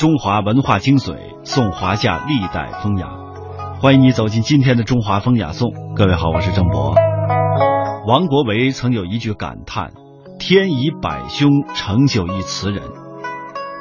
[0.00, 3.06] 中华文化精髓，颂华夏历代风雅。
[3.82, 5.68] 欢迎你走进今天的《中华风雅颂》。
[5.94, 6.94] 各位好，我是郑博。
[8.06, 9.92] 王国维曾有一句感叹
[10.40, 12.82] ：“天以百凶成就一词人。”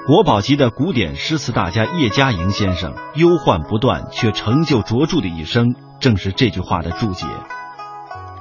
[0.08, 7.28] 国宝级的古典诗词大家叶嘉莹先生忧患不断却成就卓著的一生，正是这句话的注解。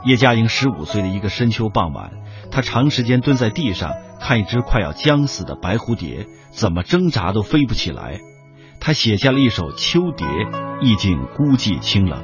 [0.03, 2.11] 叶嘉莹十五岁的一个深秋傍晚，
[2.51, 8.21] 他长时间蹲在地上看一只快要将死的白蝴蝶，怎么挣扎都飞不起来。
[8.81, 10.27] 他写下了一首《秋蝶》，
[10.81, 12.23] 意境孤寂清冷。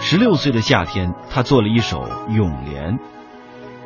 [0.00, 2.94] 十六岁的夏天，他做了一首《咏莲》，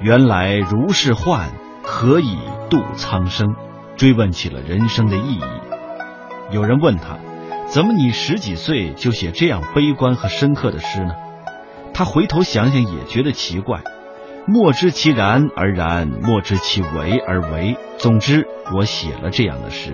[0.01, 1.51] 原来如是幻，
[1.83, 2.39] 何以
[2.69, 3.55] 度苍生？
[3.97, 5.43] 追问起了人生的意义。
[6.51, 7.19] 有人问他
[7.69, 11.15] ：“怎么你十几岁就写这样悲观和深刻的诗呢？”
[11.95, 13.83] 他回头想想也觉得奇怪。
[14.47, 17.77] 莫知其然而然，莫知其为而为。
[17.99, 19.93] 总之，我写了这样的诗。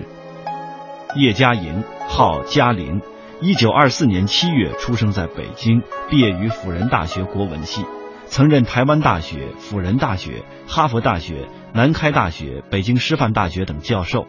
[1.15, 3.01] 叶嘉莹，号嘉玲，
[3.41, 7.85] 一九二四年七月出生在北京，毕业于辅仁大学国文系。
[8.25, 14.27] 曾任台湾大学、辅仁大学、哈佛大学、南开大学、北京师范大学等教授。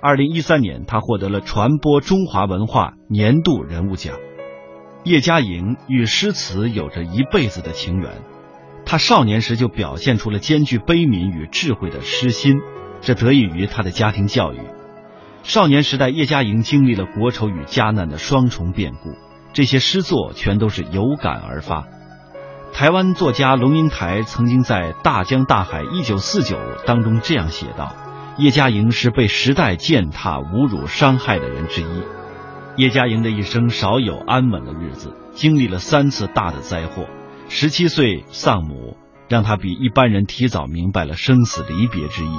[0.00, 4.16] 二零一三年，他获得了传播中华文化年度人物奖。
[5.04, 8.10] 叶嘉莹与诗词有着一辈子的情缘，
[8.90, 12.56] 他少年时就表现出了兼具悲悯与智慧的诗心，
[13.00, 14.58] 这得益于他的家庭教育。
[15.44, 19.14] 少年时代，叶嘉莹经历了国仇与家难的双重变故，
[19.52, 21.84] 这些诗作全都是有感而发。
[22.72, 27.94] 台湾作家龙应台曾经在《大江大海一九四九》当中这样写道
[28.38, 32.02] ：“叶嘉莹是被时代践踏、侮辱、伤害的人之一。”
[32.74, 37.06] 叶嘉莹的一生少有安稳的日子，经历了三次大的灾祸。
[37.52, 38.96] 十七岁丧母，
[39.28, 42.30] 让他比一般人提早明白了生死离别之意。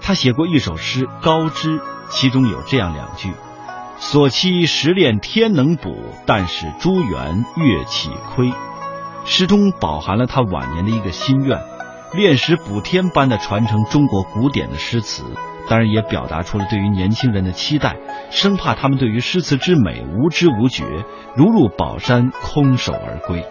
[0.00, 3.32] 他写过一首诗《高枝》，其中有这样两句
[3.98, 8.52] ：“所期时练天能补，但使朱元月岂亏。”
[9.26, 11.60] 诗中饱含了他晚年的一个心愿，
[12.14, 15.24] 炼石补天般的传承中国古典的诗词，
[15.68, 17.96] 当然也表达出了对于年轻人的期待，
[18.30, 20.84] 生怕他们对于诗词之美无知无觉，
[21.34, 23.44] 如入宝山空手而归。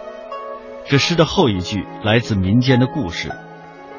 [0.88, 3.30] 这诗的后一句来自民间的故事，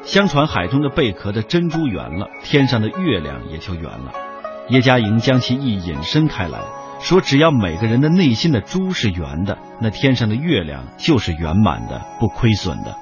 [0.02, 4.12] 相传海中的贝壳的珍珠圆了，天上的月亮也就圆了。
[4.68, 6.58] 叶嘉莹将其意引申开来。
[6.98, 12.96] 说，只要每个人的内心的珠是圆的，那天上的月亮就是圆满的，不亏损的。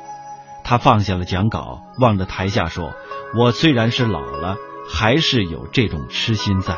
[0.63, 2.93] 他放下了讲稿，望着台下说
[3.41, 4.57] ：“我虽然是老了，
[4.89, 6.77] 还是有这种痴心在。”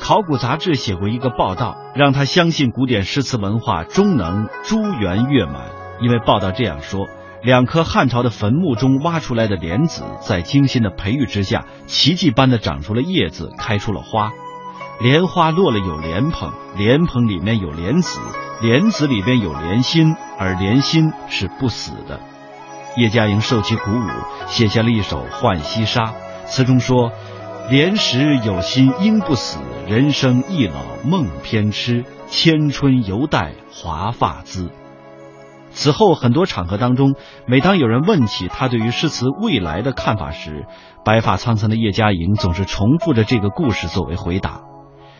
[0.00, 7.08] 考古杂志写过一个报道，让他相信古典诗词文化终能珠圆月满，因为报道这样说：
[7.42, 14.32] 两颗汉朝的坟墓中挖出来的莲子，在精心的培育之下，奇迹般的长出了叶子，开出了花。
[15.00, 18.20] 莲花落了有莲蓬，莲蓬里面有莲子，
[18.62, 22.20] 莲子里面有莲心，而莲心是不死的。
[22.96, 24.08] 叶嘉莹受其鼓舞，
[24.46, 26.02] 写下了一首《浣溪沙》，
[26.46, 27.10] 词中说
[27.68, 34.70] ：“莲时有心应不死，人生易老梦偏痴，千春犹待华发滋。”
[35.74, 37.14] 此后很多场合当中，
[37.46, 40.64] 每当有人问起他对于诗词未来的看法时，
[41.04, 44.62] 白发苍苍的叶嘉莹总是重复着这个故事作为回答。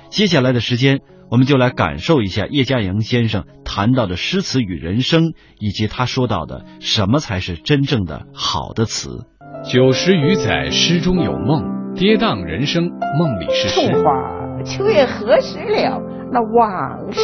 [0.09, 9.27] 接下来的时间，我们就来感受一下叶嘉莹先生谈到的诗词与人生，以及他说到的什么才是真正的好的词。
[9.65, 12.85] 九十余载诗中有梦，跌宕人生
[13.19, 13.91] 梦里是诗。
[13.91, 16.01] 春花秋月何时了？
[16.31, 17.21] 那往事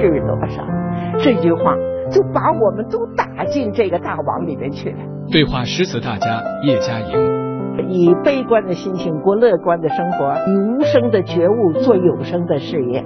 [0.00, 0.62] 知多少？
[1.18, 1.74] 这句话
[2.10, 4.98] 就把我们都打进这个大网里面去了。
[5.30, 7.46] 对话诗词大家叶嘉莹。
[7.90, 13.04] 以悲观的心情过乐观的生活，以无声的觉悟做有声的事业。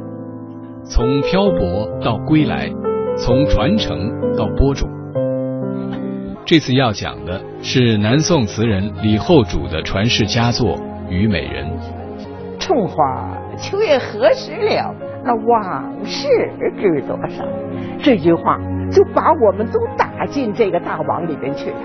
[0.85, 2.71] 从漂泊到归来，
[3.17, 3.99] 从传承
[4.37, 4.89] 到播种。
[6.47, 10.77] 这次要讲的是南宋词人李后主的传世佳作
[11.09, 11.67] 《虞美人》。
[12.59, 14.95] 春花秋月何时了？
[15.25, 16.29] 那往事
[16.79, 17.45] 知多少？
[17.99, 18.59] 这句话
[18.91, 21.77] 就把我们都打进这个大网里边去了。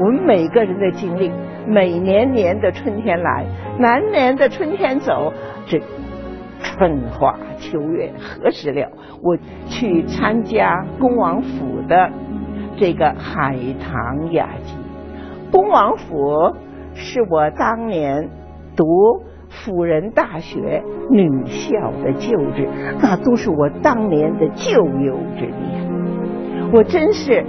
[0.00, 1.30] 我们每个人的经历。
[1.68, 3.44] 每年年的春天来，
[3.76, 5.32] 南年的春天走，
[5.66, 5.82] 这
[6.62, 8.88] 春花秋月何时了？
[9.20, 9.36] 我
[9.68, 12.08] 去参加恭王府的
[12.76, 14.76] 这个海棠雅集。
[15.50, 16.54] 恭王府
[16.94, 18.30] 是我当年
[18.76, 18.84] 读
[19.64, 22.68] 辅仁大学女校的旧址，
[23.00, 26.72] 那都是我当年的旧友之地。
[26.72, 27.44] 我真是。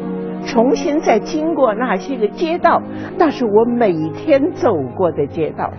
[0.46, 2.82] 重新再经过那些个街道，
[3.18, 5.74] 那是我每天走过的街道，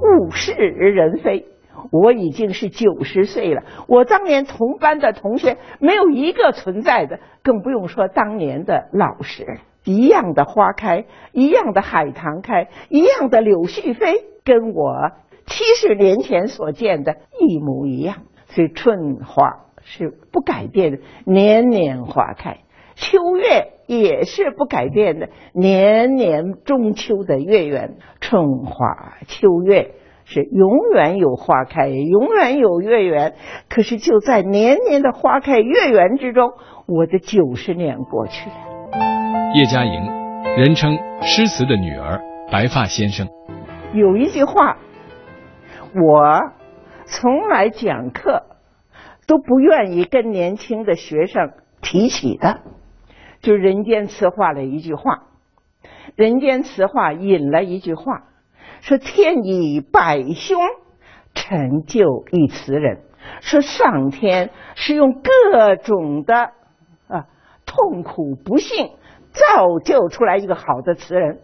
[0.00, 1.46] 物是人非。
[1.92, 9.58] 我已经是九十岁了，我当年同班的同学没有一个存在的，更不用说当年的老师。
[9.84, 15.12] 一样的花开，一样的海棠开，一样的柳絮飞，跟我
[15.48, 18.18] 七十年前所见的一模一样。
[18.46, 22.60] 所以春花是不改变的，年年花开；
[22.94, 27.96] 秋月也是不改变的，年年中秋的月圆。
[28.20, 29.92] 春花秋月
[30.24, 33.34] 是永远有花开，永远有月圆。
[33.68, 36.52] 可是就在年年的花开月圆之中，
[36.86, 38.56] 我的九十年过去了。
[39.54, 39.92] 叶嘉莹，
[40.56, 43.28] 人称诗词的女儿，白发先生。
[43.92, 44.78] 有一句话，
[46.02, 46.52] 我
[47.06, 48.44] 从来讲课
[49.26, 52.60] 都不愿意跟年轻的学生提起的，
[53.40, 55.14] 就《人间词话》的一句话，
[56.14, 58.24] 《人间词话》引了一句话，
[58.80, 60.58] 说天以百凶
[61.34, 63.00] 成就一词人，
[63.40, 66.52] 说上天是用各种的
[67.08, 67.26] 啊
[67.66, 68.90] 痛苦不幸。
[69.30, 71.38] 造就出来一个好的词人，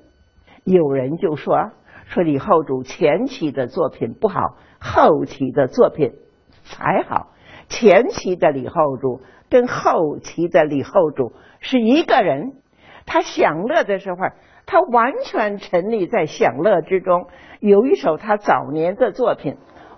[0.65, 1.71] 有人就说
[2.07, 6.13] 说李后主前期的作品不好，后期的作品
[6.65, 7.29] 才好。
[7.69, 9.21] 前期的李后主
[9.51, 12.53] 跟后期的李后主是一个人，
[13.07, 14.17] 他享乐的时候，
[14.67, 17.27] 他完全沉溺在享乐之中。
[17.61, 19.57] 有一首他早年的作品。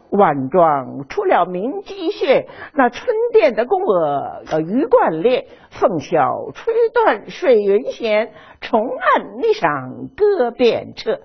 [0.08, 8.30] 晚妆出了明鸡血，那春殿的宫娥呃鱼贯列，凤箫吹断水云闲，
[8.60, 11.18] 重案霓裳歌遍彻，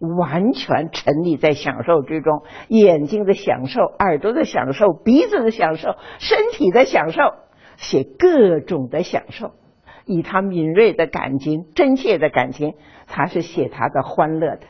[0.00, 7.20] 完全沉溺在享受之中，眼睛的享受，耳朵的享受，鼻子的享受，身体的享受，
[7.76, 9.52] 写各种的享受，
[10.04, 12.74] 以他敏锐的感情、真切的感情，
[13.06, 14.62] 他是写他的欢乐的。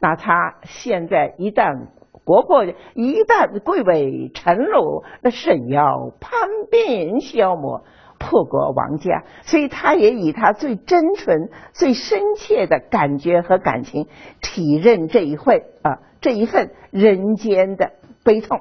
[0.00, 1.88] 那他现在一旦。
[2.24, 6.30] 国破一旦贵为臣虏，那甚要叛
[6.70, 7.84] 变消磨，
[8.18, 9.24] 破国亡家。
[9.42, 14.06] 所以他也以他最真纯、最深切的感觉和感情，
[14.40, 17.92] 体认这一会啊这一份人间的
[18.24, 18.60] 悲痛。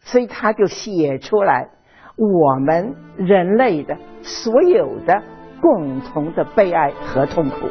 [0.00, 1.68] 所以他就写出来
[2.16, 5.22] 我们人类的所有的
[5.60, 7.68] 共同的悲哀和痛苦。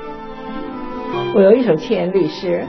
[1.35, 2.63] 我有一首七言律诗，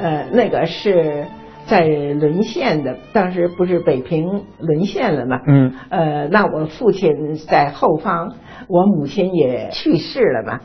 [0.00, 1.24] 呃，那个是。
[1.66, 5.40] 在沦陷的，当时不是北平沦陷了嘛？
[5.46, 5.72] 嗯。
[5.88, 8.34] 呃，那我父亲在后方，
[8.68, 10.60] 我母亲也去世了嘛，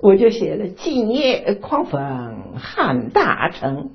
[0.00, 3.90] 我就写了“今夜狂风撼大城”。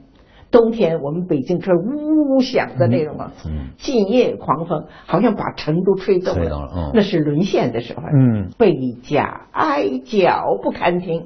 [0.51, 3.69] 冬天我们北京这呜呜响的那种啊，嗯。
[3.78, 6.38] 今夜狂风好像把城都吹走了。
[6.38, 6.92] 吹了，嗯。
[6.94, 8.04] 那是沦陷的时候。
[8.04, 8.51] 嗯。
[8.57, 11.25] 倍加哀叫不堪听。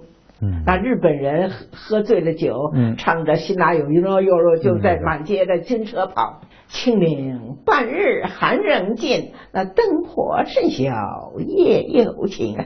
[0.65, 6.41] 那日本人喝醉了酒，嗯唱着“辛哪有，哟哟哟”，就在满街的金车跑。
[6.67, 12.65] 清明半日寒仍尽，那灯火甚小夜又晴啊。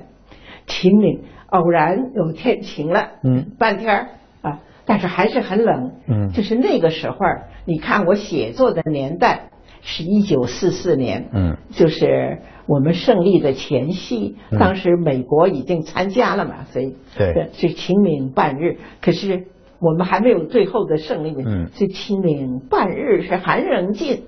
[0.66, 4.08] 清明偶然有天晴了，嗯，半天儿
[4.42, 5.92] 啊，但是还是很冷。
[6.08, 7.18] 嗯，就是那个时候，
[7.66, 9.51] 你看我写作的年代。
[9.82, 17.50] 是一九四四年，嗯，就是我们胜利的前夕，当时美国已经参加了嘛，所以对。
[17.54, 19.48] 是清明半日，可是
[19.80, 24.24] 我们还没有最后的胜利呢，嗯，所以清明半日是寒仍尽，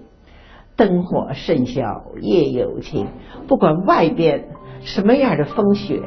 [0.76, 1.82] 灯火甚小
[2.20, 3.08] 夜有情，
[3.48, 4.46] 不管外边
[4.82, 6.02] 什么样的风雪，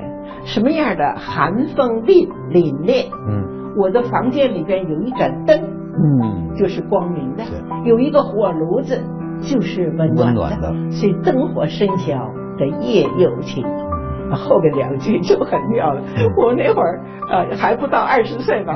[0.45, 7.45] 什么样的寒风凛凛冽，嗯，我的房间里边有一盏灯，嗯，就是光明的，
[7.85, 9.01] 有一个火炉子。
[9.41, 13.65] 就是温暖的，所以灯火深小的夜又情。
[14.33, 16.03] 后边两句就很妙了。
[16.37, 17.01] 我那会儿
[17.31, 18.75] 呃还不到二十岁吧，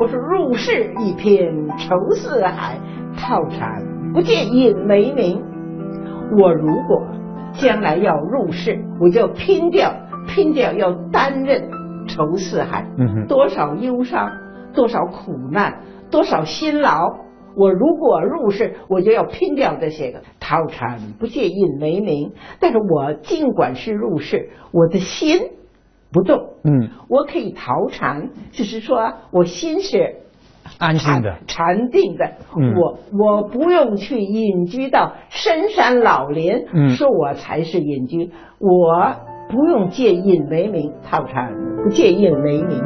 [0.00, 2.78] 我说入世一片愁似海，
[3.18, 3.82] 套禅
[4.14, 5.42] 不见引梅名。
[6.38, 7.06] 我如果
[7.52, 9.92] 将来要入世，我就拼掉
[10.26, 11.68] 拼掉要担任
[12.08, 12.86] 愁似海，
[13.28, 14.30] 多少忧伤，
[14.74, 17.25] 多少苦难，多少辛劳。
[17.56, 20.20] 我如果入世，我就要拼掉这些个。
[20.38, 25.40] 逃禅不借印为名，但是我尽管是入世，我的心
[26.12, 26.50] 不动。
[26.62, 30.18] 嗯，我可以逃禅，就是说我心是
[30.78, 32.34] 安心的、禅定的。
[32.54, 38.30] 我我不用去隐居到深山老林，说我才是隐居。
[38.60, 39.16] 我
[39.48, 42.82] 不用借印为名，逃禅不借印为名。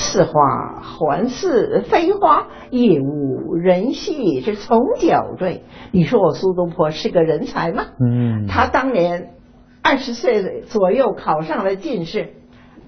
[0.00, 5.62] 似花还似非花，夜无人惜，是从脚坠。
[5.92, 7.84] 你说我苏东坡是个人才吗？
[8.00, 9.34] 嗯，他当年
[9.82, 12.30] 二十岁左右考上了进士，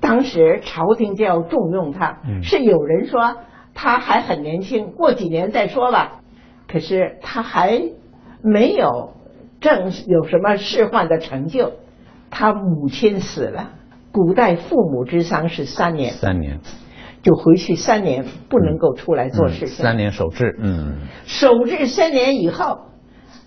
[0.01, 2.19] 当时朝廷就要重用他。
[2.43, 3.37] 是有人说
[3.75, 6.21] 他还很年轻，过几年再说吧。
[6.67, 7.83] 可是他还
[8.43, 9.13] 没有
[9.61, 11.73] 正有什么仕宦的成就，
[12.31, 13.73] 他母亲死了。
[14.13, 16.61] 古代父母之丧是三年，三年
[17.23, 19.85] 就回去三年不能够出来做事情。
[19.85, 22.81] 三年守制，嗯，守制三年以后，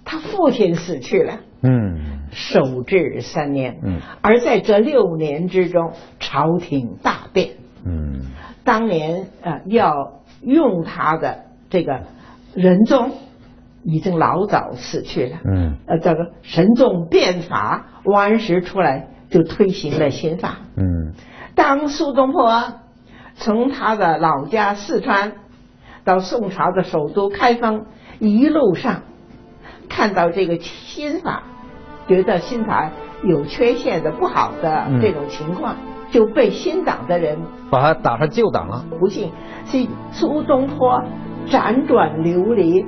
[0.05, 7.50] 他父亲死去了，嗯，守制三年，嗯，而在这六年之中，朝廷大变，
[7.86, 8.22] 嗯，
[8.63, 12.03] 当年呃要用他的这个
[12.53, 13.12] 仁宗
[13.84, 21.13] 已经老早死去了，嗯，呃，这个神宗变法，王安石出来就推行了新法，嗯，
[21.55, 22.46] 当苏东坡
[23.35, 25.33] 从他的老家四川
[26.03, 27.85] 到宋朝的首都开封，
[28.19, 29.01] 一路上
[29.89, 31.43] 看到这个新法，
[32.07, 32.91] 觉得新法
[33.23, 35.75] 有缺陷的、不好的嗯这种情况，
[36.11, 37.37] 就被新党的人
[37.69, 39.31] 把他打上旧党了，不幸，
[39.65, 41.03] 是苏东坡
[41.49, 42.85] 辗转流离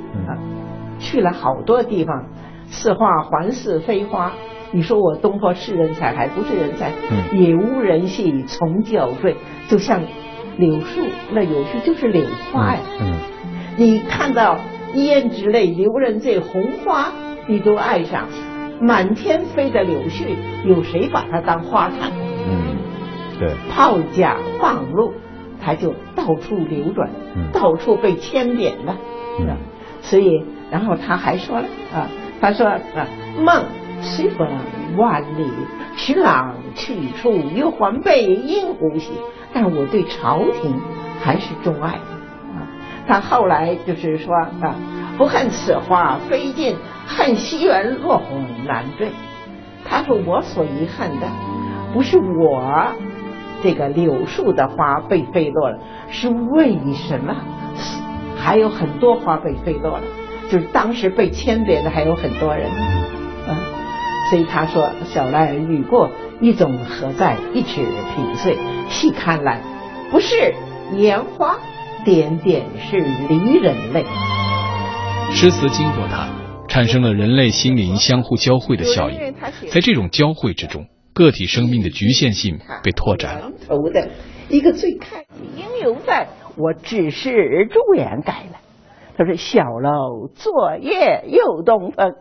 [1.00, 2.26] 去了好多地方，
[2.70, 4.32] 似花还似非花。
[4.72, 6.92] 你说我东坡是人才还不是人才？
[7.10, 9.38] 嗯也无人系从教坠，
[9.70, 10.02] 就像
[10.58, 12.82] 柳树，那柳树就是柳花呀。
[13.00, 13.20] 嗯，
[13.78, 14.60] 你看到
[14.94, 17.12] 胭脂泪留人醉红花，
[17.48, 18.28] 你都爱上。
[18.80, 20.36] 满天飞的柳絮，
[20.66, 22.12] 有谁把它当花看？
[22.48, 22.78] 嗯，
[23.40, 25.14] 对，炮甲放路，
[25.60, 28.98] 它就到处流转，嗯到处被牵连了。
[29.40, 29.58] 嗯啊
[30.02, 32.08] 所以，然后他还说了啊，
[32.40, 32.80] 他说啊，
[33.44, 33.64] 梦
[34.02, 34.48] 虽风
[34.96, 35.50] 万里，
[35.96, 39.12] 去郎去处又还被应无喜。
[39.54, 40.80] 但我对朝廷
[41.22, 42.68] 还是钟爱啊。
[43.08, 44.76] 他后来就是说啊，
[45.18, 46.76] 不恨此花飞尽，
[47.08, 49.10] 恨西园落红难缀。
[49.90, 51.28] 他说我所遗憾的，
[51.94, 52.88] 不是我
[53.64, 57.36] 这个柳树的花被飞落了，是为什么
[58.38, 60.04] 还有很多花被飞落了？
[60.50, 62.70] 就是当时被牵连的还有很多人，
[64.30, 67.38] 所以他说：“小来雨过，一种何在？
[67.54, 67.82] 一尺
[68.14, 68.58] 平碎，
[68.90, 69.62] 细看来，
[70.12, 70.54] 不是
[70.98, 71.58] 烟花，
[72.04, 74.06] 点点是离人泪。”
[75.32, 76.28] 诗词经过它，
[76.68, 79.34] 产生了人类心灵相互交汇的效应。
[79.72, 83.52] 在这种交汇之中，个体生命的局限性被拓展了。
[83.66, 84.10] 头的
[84.50, 88.60] 一个最开始应犹在，我只是朱颜改了。
[89.18, 92.14] 他说：“小楼昨夜又东风”，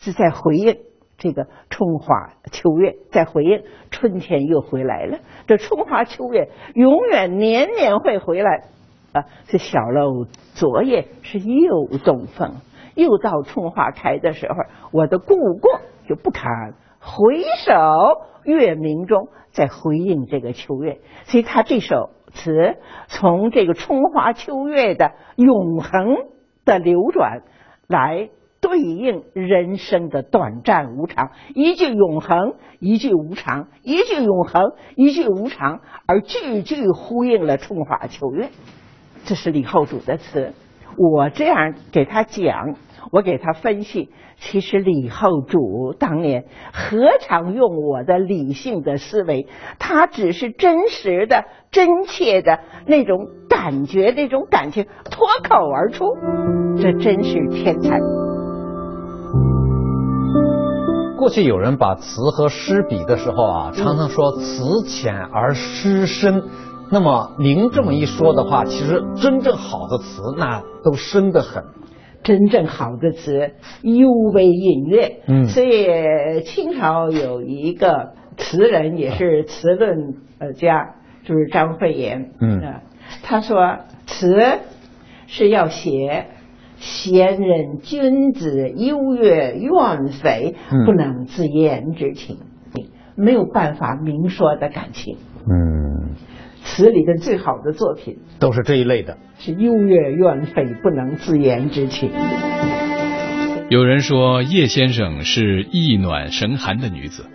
[0.00, 0.76] 是在回应
[1.22, 3.62] 这个春花秋月，在回应
[3.92, 5.20] 春天又回来了。
[5.46, 8.64] 这春花秋月永远年年会回来
[9.12, 9.22] 啊！
[9.46, 10.24] 这小楼
[10.54, 12.56] 昨夜是又东风，
[12.96, 14.56] 又到春花开的时候，
[14.90, 17.72] 我的故国就不堪回首
[18.42, 20.98] 月明中，在回应这个秋月。
[21.26, 22.50] 所以他这首词
[23.06, 26.16] 从这个春花秋月的永恒
[26.64, 27.42] 的流转
[27.86, 28.28] 来
[28.62, 38.48] 对应人生的短暂无常，一句永恒，一句无常，一句永恒，一句无常，而句句呼应了春花秋月。
[39.24, 40.52] 这是李后主的词，
[40.96, 42.76] 我这样给他讲，
[43.10, 44.10] 我给他分析。
[44.36, 49.46] 其实李后主当年何尝用我的理性的思维？
[49.78, 56.04] 他只是真实的、真切的那种感觉、那种感情脱口而出，
[56.80, 58.21] 这真是天才。
[61.22, 66.42] 过去有人把词和诗比的时候啊，常常说词浅而诗深。
[66.90, 71.62] 那么您这么一说的话，其实真正好的词那都深得很。
[72.24, 73.52] 真正好的词
[73.82, 75.46] 尤为隐略，嗯。
[75.46, 82.60] 所以清朝有一个词人，也是词论呃家，就是张惠言，嗯。
[82.62, 82.80] 呃
[83.22, 83.76] 他说
[84.08, 84.34] 词
[85.28, 86.26] 是要写
[86.82, 92.38] 贤人君子优越怨匪嗯不能自言之情，
[93.14, 95.16] 没有办法明说的感情。
[95.48, 96.16] 嗯，
[96.64, 99.16] 词里的最好的作品都是这一类的。
[99.38, 102.10] 是优越怨匪不能自言之情。
[103.68, 107.26] 有人说叶先生是意暖神寒的女子，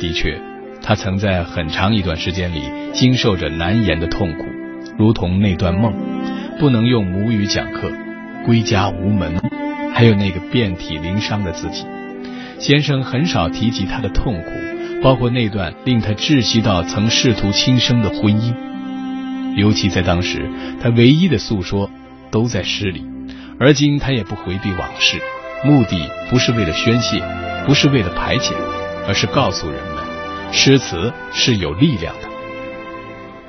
[0.00, 0.40] 的确，
[0.82, 4.44] 她曾在很长一段时间里经受着难言的痛苦，
[4.98, 5.92] 如同那段梦，
[6.58, 7.90] 不能用母语讲课，
[8.44, 9.40] 归家无门，
[9.94, 11.84] 还有那个遍体鳞伤的自己。
[12.58, 14.50] 先生很少提及他的痛苦，
[15.02, 18.54] 包括那段令他窒息到曾试图轻生的婚姻。
[19.56, 20.48] 尤其在当时，
[20.82, 21.90] 他唯一的诉说
[22.30, 23.04] 都在诗里，
[23.58, 25.18] 而今他也不回避往事，
[25.64, 27.22] 目的不是为了宣泄，
[27.66, 28.54] 不是为了排解，
[29.08, 32.28] 而是告诉人们，诗词是有力量的。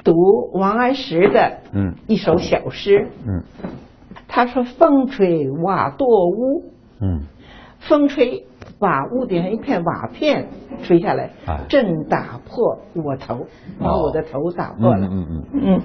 [0.04, 0.14] 读
[0.54, 3.44] 王安石的嗯一首小诗，嗯
[4.28, 7.22] 他说：“风吹瓦堕屋。”嗯，
[7.80, 8.46] 风吹
[8.80, 10.50] 把屋顶上一片瓦片
[10.84, 11.62] 吹下来，哎。
[11.68, 13.48] 正打破我头，
[13.80, 15.08] 把我的头打破了。
[15.08, 15.82] 嗯嗯嗯，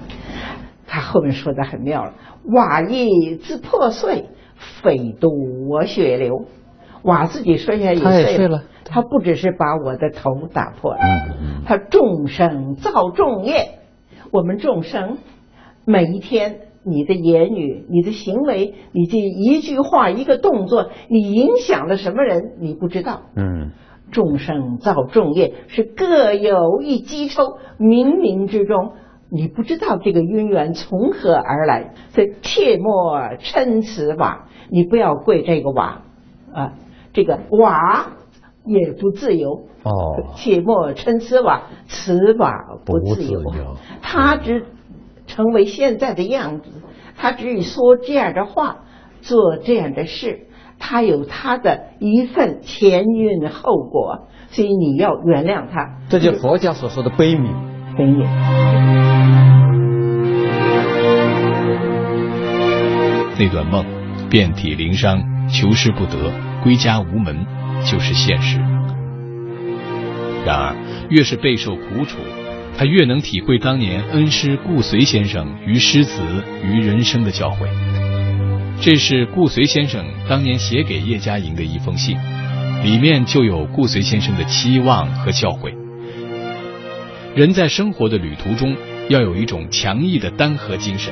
[0.85, 2.13] 他后面说的很妙了，
[2.45, 4.29] 瓦亦自破碎，
[4.83, 6.45] 非夺血流。
[7.03, 8.63] 瓦自己摔下来也碎了。
[8.85, 11.63] 他不只是把我的头打破了，嗯嗯。
[11.65, 13.79] 他众生造众业，
[14.31, 15.17] 我们众生
[15.83, 16.61] 每一天。
[16.87, 22.53] 你的言语、你的行为、你这一句话、一个动作，你影响了什么人？
[22.59, 23.21] 你不知道。
[23.35, 23.71] 嗯
[24.09, 28.93] 众生造众业是各有一机抽，冥冥之中
[29.29, 36.03] 你不知道这个因缘从何而来，所以切莫嗔此瓦，你不要跪这个瓦
[36.53, 36.73] 啊，
[37.11, 38.13] 这个瓦
[38.65, 39.67] 也不自由。
[39.83, 44.65] 哦切莫嗔此瓦，此瓦不自由不自由，他只
[45.37, 46.81] 成为现在的样子，
[47.15, 48.77] 他只说这样的话，
[49.21, 50.47] 做这样的事。
[50.79, 55.99] 他有他的一份前因后果，所以你要原谅他。
[56.09, 57.53] 这就是佛家所说的悲悯。
[57.95, 58.25] 悲悯。
[63.37, 63.85] 那段梦，
[64.31, 66.31] 遍体鳞伤，求师不得，
[66.63, 67.45] 归家无门，
[67.85, 68.57] 就是现实。
[70.47, 70.75] 然而，
[71.11, 72.17] 越是备受苦楚，
[72.77, 76.21] 他越能体会当年恩师顾随先生于诗词
[76.63, 77.67] 于人生的教诲。
[78.79, 82.15] 这是顾随先生当年写给叶嘉莹的一封信，
[82.83, 85.73] 里面就有顾随先生的期望和教诲。
[87.35, 88.75] 人在生活的旅途中，
[89.09, 91.11] 要有一种强毅的单核精神，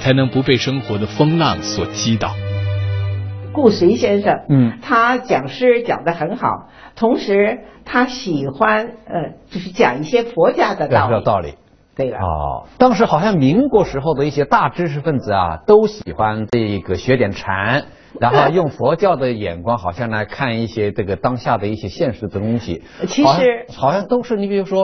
[0.00, 2.34] 才能不被生活的风浪所击倒。
[3.54, 11.14] 顾随先生，嗯他讲诗讲得很好，同时他喜欢呃，就是讲一些佛家的道理。
[11.14, 11.54] 有道理。
[11.96, 17.84] 对了，哦，当时好像民国时候的一些大知识分子啊，都喜欢这个学点禅，
[18.20, 22.82] 然后用佛教的眼光，好像来看一些这个当下的一些现实的东西。
[23.06, 24.82] 其实好像都是你比如说。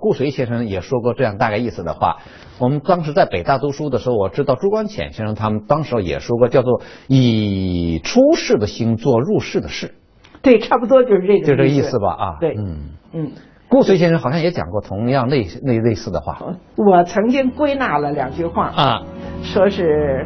[0.00, 2.16] 顾随先生也说过这样大概意思的话。
[2.58, 9.94] 我们当时在北大读书的时候，我知道朱光潜先生他们当时也说过，叫做以出世的心做入世的事，
[10.42, 12.12] 对，差不多就是这个，就这个意思吧？
[12.12, 12.78] 啊，对，嗯
[13.12, 13.30] 嗯。
[13.68, 16.38] 顾随先生好像也讲过同样类类类似的话
[16.76, 19.02] 我曾经归纳了两句话，啊，
[19.42, 20.24] 说是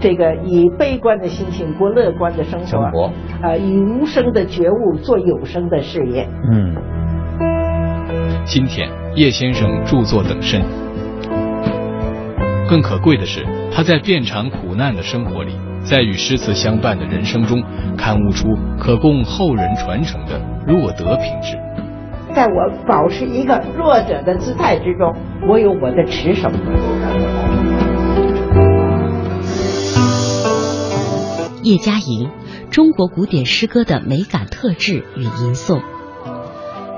[0.00, 6.28] 这个以悲观的心情过乐观的生活，生活呃，以无声的觉悟做有声的事业。
[6.52, 6.76] 嗯。
[8.44, 10.60] 今天叶先生著作等身，
[12.68, 15.52] 更可贵的是，他在遍尝苦难的生活里，
[15.84, 17.62] 在与诗词相伴的人生中，
[17.96, 18.48] 刊悟出
[18.78, 21.56] 可供后人传承的弱德品质。
[22.34, 25.14] 在我保持一个弱者的姿态之中，
[25.48, 26.50] 我有我的持守。
[31.62, 32.30] 叶嘉莹，
[32.70, 35.80] 中国古典诗歌的美感特质与吟诵。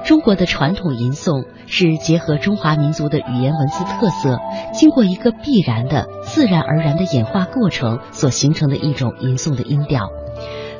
[0.04, 4.40] 中国的传统吟诵是结合中华民族的语言文字特色，
[4.74, 10.08] 经过一个必然的、自然而然的演化过程所形成的一种吟诵的音调。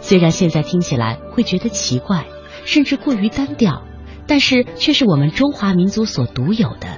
[0.01, 2.27] 虽然现在听起来会觉得奇怪，
[2.65, 3.83] 甚至过于单调，
[4.27, 6.89] 但是却是我们中华民族所独有的。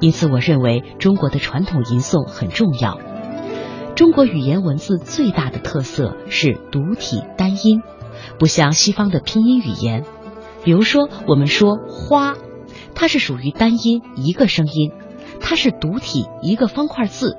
[0.00, 2.98] 因此，我认为中国的传统吟诵很重要。
[3.94, 7.82] 中国语言文字最大的特色是独体单音，
[8.38, 10.04] 不像西方的拼音语言。
[10.66, 12.34] 比如说，我们说“花”，
[12.96, 14.90] 它是属于单音一个声音，
[15.38, 17.36] 它是独体一个方块字。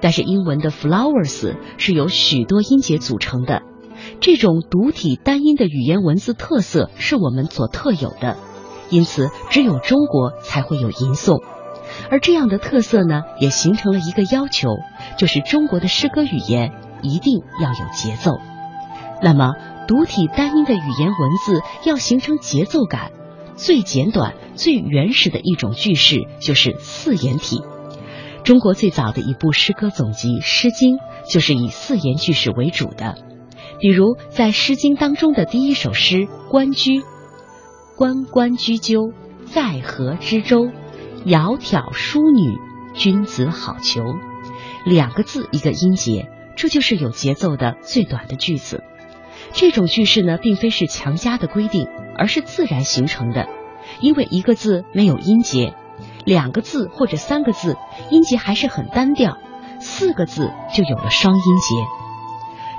[0.00, 3.60] 但是英文的 “flowers” 是由许多音节组成的，
[4.20, 8.38] 这种独体单音的语言文字特色是我们所特有的，
[8.88, 11.42] 因此只有中国才会有吟诵。
[12.10, 14.70] 而这样的特色呢，也形成了一个要求，
[15.18, 16.72] 就是中国的诗歌语言
[17.02, 18.40] 一定要有节奏。
[19.24, 19.54] 那么，
[19.88, 23.10] 独体单音的语言文字要形成节奏感，
[23.56, 27.62] 最简短、最原始的一种句式就是四言体。
[28.42, 30.96] 中国最早的一部诗歌总集《诗经》
[31.32, 33.16] 就是以四言句式为主的。
[33.80, 36.16] 比如，在《诗经》当中的第一首诗
[36.50, 37.00] 《关雎》
[37.96, 39.14] ，“关关雎鸠，
[39.46, 40.68] 在河之洲。
[41.24, 42.58] 窈窕淑女，
[42.92, 44.18] 君子好逑。”
[44.84, 48.84] 两个字一个音节，这就是有节奏的最短的句子。
[49.54, 51.86] 这种句式呢，并非是强加的规定，
[52.16, 53.46] 而是自然形成的。
[54.00, 55.74] 因为一个字没有音节，
[56.24, 57.76] 两个字或者三个字
[58.10, 59.38] 音节还是很单调，
[59.78, 61.76] 四个字就有了双音节。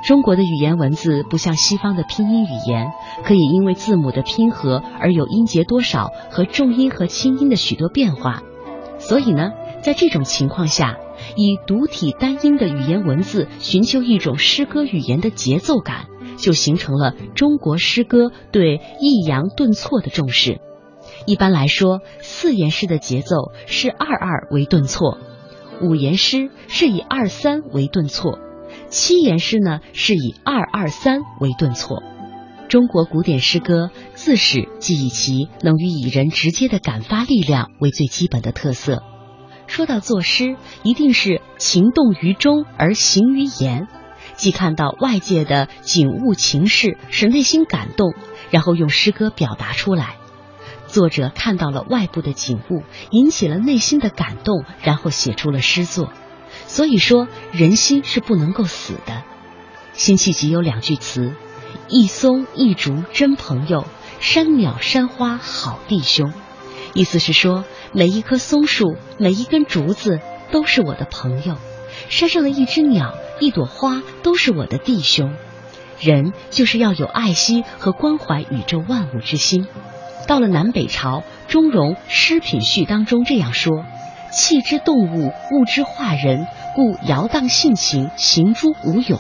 [0.06, 2.92] 中国的语言文字不像西方的拼音语言，
[3.24, 8.44] 可以因为字母的拼合而有音节多少和重音和轻音的许多变化。
[9.00, 10.98] 所以呢，在这种情况下，
[11.38, 16.08] 以独体单音的语言文字寻求一种诗歌语言的节奏感，
[16.38, 20.60] 就形成了中国诗歌对抑扬顿挫的重视。
[21.26, 25.18] 一般来说，四言诗的节奏是二二为顿挫，
[25.82, 28.40] 五言诗是以二三为顿挫，
[28.90, 32.02] 七言诗呢是以二二三为顿挫。
[32.68, 39.04] 中国古典诗歌自始即以其能与蚁人直接的感发力量为最基本的特色。
[39.68, 43.88] 说到作诗，一定是情动于中而行于言，
[44.36, 48.14] 既看到外界的景物情事，使内心感动，
[48.52, 50.18] 然后用诗歌表达出来。
[50.88, 56.12] 作者看到了外部的景物，引起了内心的感动，然后写出了诗作。
[56.68, 59.24] 所以说，人心是不能够死的。
[59.94, 61.34] 辛弃疾有两句词
[61.90, 63.86] ：“一松一竹真朋友，
[64.20, 66.34] 山鸟山花好弟兄。”
[66.94, 70.20] 意思是说，每一棵松树，每一根竹子
[70.52, 71.56] 都是我的朋友；
[72.10, 75.34] 山上的一只鸟，一朵花都是我的弟兄。
[76.00, 79.68] 人就是要有爱惜和关怀宇宙万物之心。
[80.28, 83.86] 到了南北朝，钟嵘《诗品序》当中这样说
[84.34, 89.20] ：“气之动物，物之化人，故摇荡性情，行诸无勇。”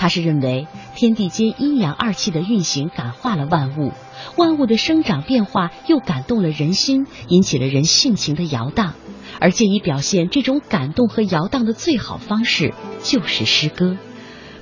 [0.00, 3.92] 他是认为天地间阴阳二气的运行感化了万物，
[4.34, 8.94] 万物的生长变化又感动了人心，引起了人性情的摇荡。
[9.40, 13.98] 而借以表现这种感动和摇荡的最好方式，就是诗歌。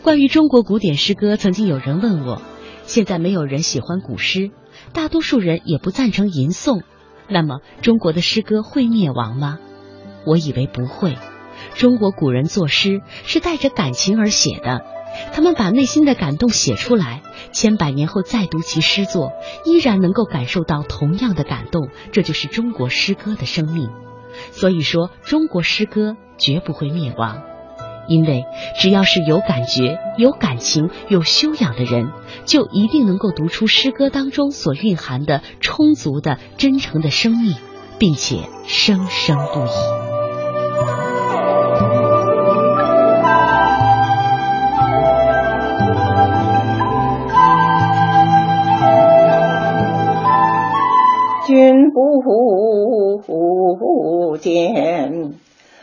[0.02, 2.42] 关于中国古典诗歌，曾经有人问我：
[2.82, 4.50] 现在没有人喜欢古诗。
[4.92, 6.82] 大多数人也不赞成吟诵，
[7.28, 9.60] 那么中国的诗歌会灭亡吗？
[10.26, 11.16] 我以为不会。
[11.76, 14.82] 中国古人作诗是带着感情而写的，
[15.32, 19.32] 他们把内心的感动写出来，千百年后再读其诗作，
[19.64, 21.88] 依然能够感受到同样的感动。
[22.12, 23.90] 这就是中国诗歌的生命。
[24.52, 27.42] 所以说，中国诗歌绝不会灭亡。
[28.08, 28.44] 因为
[28.78, 32.10] 只要是有感觉、有感情、有修养的人，
[32.46, 37.54] 就一定能够读出诗歌当中所蕴含的充足的、真诚的生命，
[37.98, 40.07] 并且生生不已。
[51.48, 52.20] 君不
[54.36, 55.32] 见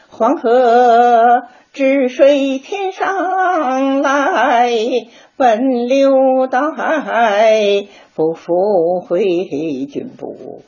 [0.09, 1.41] 黄河。
[1.73, 4.69] 之水天上来，
[5.35, 9.23] 奔流到海，不复回，
[9.89, 10.61] 君不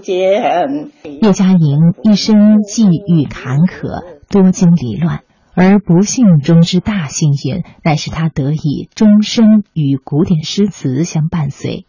[0.00, 0.88] 见。
[1.20, 5.20] 叶嘉莹一生际遇坎坷，多经离乱，
[5.54, 11.84] 而不幸中之大幸运，乃是他得以终身与古典诗词相伴随。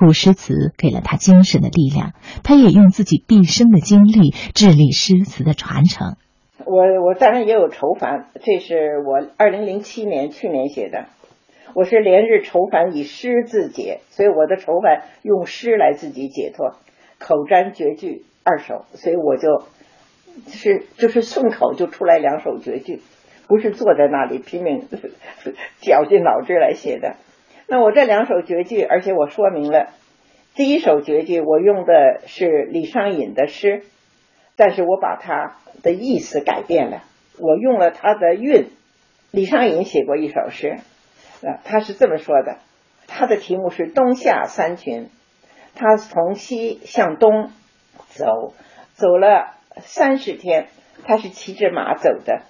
[0.00, 6.16] 古诗词给了他精神的力量，他也用自己毕生的精力致力诗词的传承。
[6.64, 11.04] 我我当然也有愁烦，这是我二零零七年去年写的。
[11.74, 16.76] 我是连日愁烦以诗自解，所以我的愁烦用诗来自己解脱。
[17.18, 19.66] 口占绝句二首，所以我就
[20.48, 23.02] 是就是顺口就出来两首绝句，
[23.48, 24.88] 不是坐在那里拼命
[25.82, 27.16] 绞尽脑汁来写的。
[27.70, 29.88] 那我这两首绝句，而且我说明了，
[30.54, 33.84] 第一首绝句我用的是李商隐的诗，
[34.56, 35.56] 但是我把它。
[35.82, 37.04] 的意思改变了，
[37.38, 38.66] 我用了他的韵。
[39.30, 40.76] 李商隐写过一首诗，
[41.42, 42.58] 啊，他是这么说的：
[43.06, 45.04] 他的题目是《冬夏三群》，
[45.74, 47.48] 他从西向东
[48.08, 48.52] 走，
[48.92, 50.66] 走了三十天，
[51.06, 52.42] 他是骑着马走的。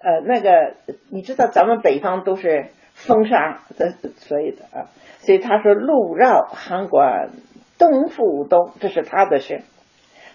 [0.00, 0.74] 呃，那个
[1.08, 2.66] 你知道，咱们北方都是
[3.06, 4.88] 风沙的，所以的啊，
[5.18, 7.30] 所以他说路绕函馆
[7.78, 9.62] 东复东，这是他的诗。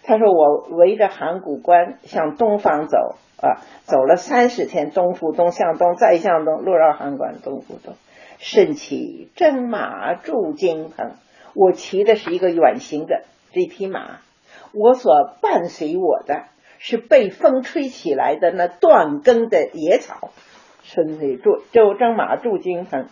[0.01, 7.95] 他说：“我围着函谷关向东方走啊，走了三十天，东复东，向东再向东，路绕函馆东复东。
[8.39, 11.11] 甚骑征马驻京棚，
[11.53, 14.21] 我骑的是一个远行的这匹马，
[14.73, 16.45] 我所伴随我的
[16.79, 20.29] 是被风吹起来的那断根的野草。
[20.91, 23.05] 春水驻周征马住京城，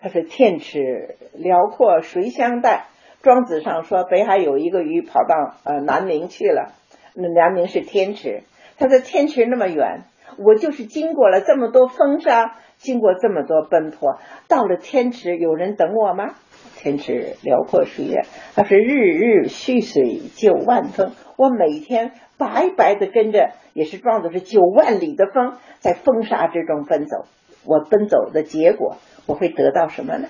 [0.00, 2.86] 他说天池辽阔谁相待？”
[3.22, 6.74] 庄子上说，北海有一个鱼跑到呃南冥去了，
[7.14, 8.44] 那南冥是天池。
[8.78, 10.04] 他说天池那么远，
[10.38, 16.34] 我就是经过了这么多风沙，经过这么多奔波，到了天池，有人等我吗？
[16.76, 27.26] 天池辽阔水远，他说日日蓄水九万峰，我每天白白的跟着，也是庄子是九万里的风，在风沙之中奔走。
[27.66, 30.28] 我奔走的结果，我会得到什么呢？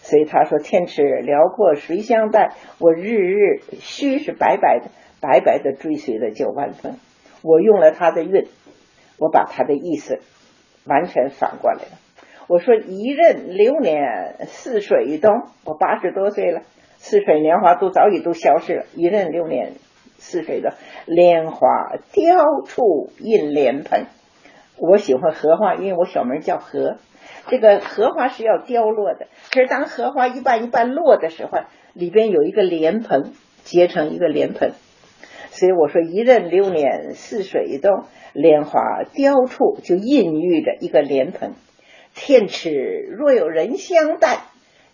[0.00, 2.54] 所以他说：“天池辽阔谁相待？
[2.78, 6.96] 我日日须是白白的，白白的追随了九万分。
[7.42, 8.46] 我用了他的韵，
[9.18, 10.18] 我把他的意思
[10.86, 11.98] 完全反过来了。
[12.48, 15.30] 我说一任流年似水东，
[15.64, 16.62] 我八十多岁了，
[16.96, 18.84] 似水年华都早已都消失了。
[18.96, 19.74] 一任流年
[20.22, 20.74] 似水的，
[21.06, 24.06] 莲花凋处映莲蓬。
[24.78, 26.96] 我喜欢荷花，因为我小名叫荷。
[27.48, 31.58] 这个荷花是要凋落的，可是当荷花一半一半落的时候，
[31.92, 33.32] 里边有一个莲蓬
[33.64, 34.70] 结成一个莲蓬，
[35.50, 41.52] 所以我说一任流年似水东，莲花凋处就孕育着一个莲蓬。
[42.14, 42.70] 天池
[43.18, 44.38] 若有人相待，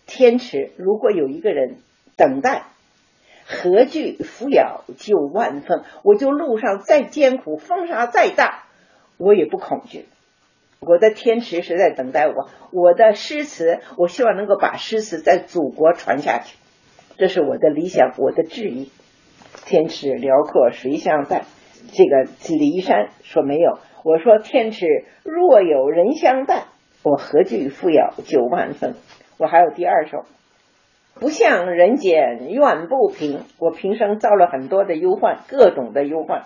[0.07, 1.77] 天池如果有一个人
[2.17, 2.63] 等待，
[3.51, 5.81] 何惧扶摇九万峰？
[6.05, 8.65] 我就路上再艰苦，风沙再大，
[9.17, 10.05] 我也不恐惧。
[10.79, 16.57] 我的天池是在等待我，我的诗词，我希望能够把诗词在祖国传下去，
[17.17, 18.91] 这是我的理想，我的志意。
[19.65, 21.45] 天池辽阔，谁相伴？
[21.91, 24.85] 这个李一山说没有，我说天池
[25.23, 26.65] 若有人相伴，
[27.01, 28.93] 我何惧扶摇九万峰？
[29.37, 30.25] 我还有第二首，
[31.19, 33.41] 不向人间怨不平。
[33.59, 36.43] 我平生遭了很多的忧患，各种的忧患，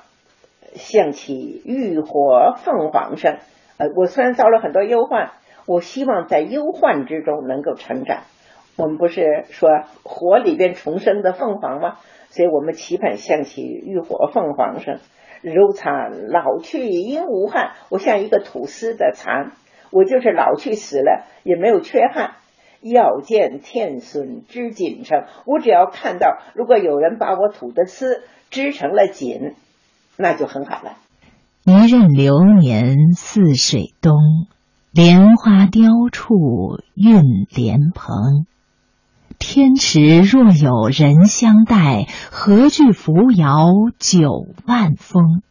[0.74, 3.38] 想起浴火凤凰声。
[3.78, 5.32] 呃，我虽然遭了很多忧患，
[5.68, 8.24] 我希望在忧患之中能够成长。
[8.76, 9.70] 我们不是说
[10.04, 11.98] 火里边重生的凤凰吗？
[12.30, 14.98] 所以我们期盼响起浴火凤凰声，
[15.44, 17.74] 柔残老去应无憾。
[17.90, 19.52] 我像一个吐丝的蚕，
[19.92, 22.32] 我就是老去死了也没有缺憾。
[22.84, 29.56] 要见天孙织锦成，我只要看到如果有人把我吐的丝织成了锦，
[30.17, 30.98] 那就很好了。
[31.65, 34.17] 一任流年似水东，
[34.91, 36.36] 莲花凋处
[36.93, 37.22] 映
[37.56, 38.46] 莲蓬。
[39.39, 43.67] 天池若有人相待，何惧扶摇
[43.98, 45.41] 九万峰？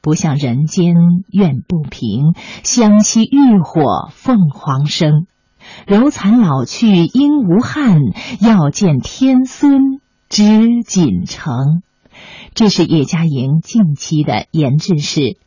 [0.00, 0.94] 不向人间
[1.28, 5.26] 怨不平，湘西浴火凤凰生。
[5.86, 8.00] 柔残老去应无憾，
[8.40, 11.82] 要见天孙织锦成。
[12.54, 15.38] 这是叶嘉莹近期的研制诗。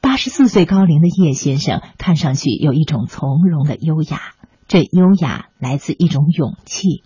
[0.00, 4.20] 八十四岁高龄的叶先生看上去有一种从容的优雅，
[4.66, 7.02] 这优雅来自一种勇气。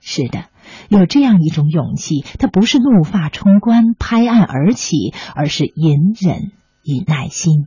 [0.00, 0.44] 是的，
[0.88, 6.52] 有这样一种勇气，它不是怒发冲冠、拍案而起，而是隐忍
[6.84, 7.66] 与耐心，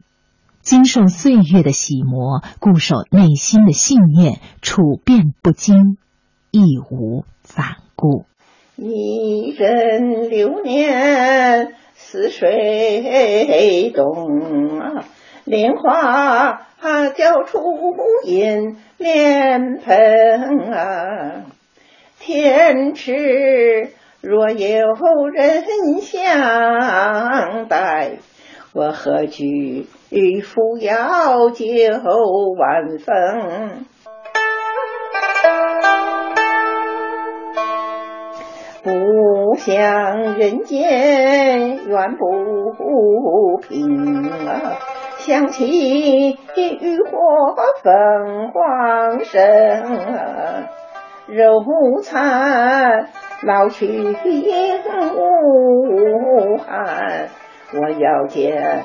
[0.62, 5.98] 经受岁月的洗磨，固守内心的信念，处变不惊，
[6.52, 8.26] 义无反顾。
[8.76, 11.74] 一任流年。
[12.04, 15.06] 似水东啊，
[15.46, 16.68] 莲花
[17.16, 17.60] 交出
[18.26, 19.96] 映莲蓬
[20.74, 21.46] 啊。
[22.20, 25.64] 天池若有人
[26.02, 28.18] 相待，
[28.74, 29.88] 我何惧
[30.42, 31.66] 扶摇九
[32.58, 33.86] 万峰？
[38.84, 44.80] 不想人间怨不平啊，
[45.20, 49.42] 想起浴火凤凰声
[49.96, 50.70] 啊，
[51.28, 51.64] 肉
[52.04, 53.08] 残
[53.44, 54.14] 老去应
[55.16, 57.30] 无憾，
[57.74, 58.84] 我要见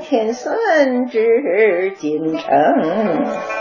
[0.00, 3.59] 天孙织锦城。